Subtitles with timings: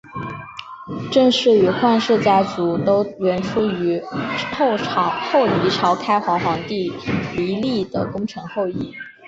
[1.11, 4.01] 郑氏与阮氏家族都源出于
[4.51, 4.77] 后黎
[5.75, 6.91] 朝开国皇帝
[7.37, 8.91] 黎利的功臣后裔。